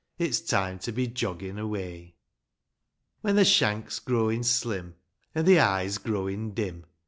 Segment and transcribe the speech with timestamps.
[0.17, 1.93] It's time to be joggin' away.
[2.01, 2.15] V.
[3.21, 4.95] When the shank's growin' slim,
[5.35, 6.85] an' the eye's growin' dim.